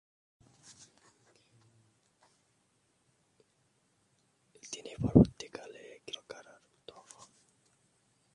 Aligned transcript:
তিনি 4.63 4.91
পরবর্তীকালে 5.01 5.83
গ্রেফতার 6.07 6.19
ও 6.19 6.23
কারারুদ্ধ 6.31 6.89
হন। 7.09 7.29